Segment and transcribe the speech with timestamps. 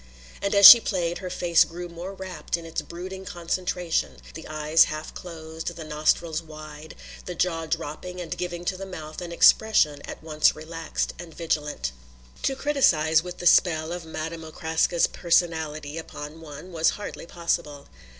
[0.41, 4.85] And as she played her face grew more rapt in its brooding concentration, the eyes
[4.85, 10.01] half closed, the nostrils wide, the jaw dropping and giving to the mouth an expression
[10.05, 11.91] at once relaxed and vigilant.
[12.41, 17.87] To criticize with the spell of Madame Okraska's personality upon one was hardly possible.